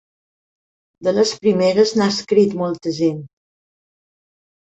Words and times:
De 1.07 1.11
les 1.17 1.33
primeres 1.43 1.93
n'ha 1.99 2.07
escrit 2.13 2.55
molta 2.63 2.93
gent. 3.01 3.19